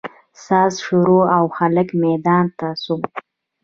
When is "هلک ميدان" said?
1.57-2.45